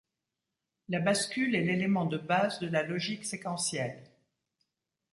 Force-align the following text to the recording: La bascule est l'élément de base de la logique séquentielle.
La 0.89 0.99
bascule 0.99 1.53
est 1.53 1.61
l'élément 1.61 2.05
de 2.07 2.17
base 2.17 2.57
de 2.57 2.65
la 2.67 2.81
logique 2.81 3.23
séquentielle. 3.23 4.03